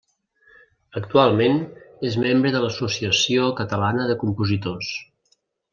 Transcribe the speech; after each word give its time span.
Actualment 1.01 1.59
és 2.09 2.17
membre 2.25 2.53
de 2.57 2.63
l'Associació 2.65 3.53
Catalana 3.61 4.09
de 4.13 4.21
Compositors. 4.25 4.93